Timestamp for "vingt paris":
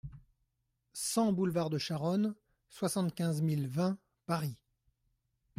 3.67-4.57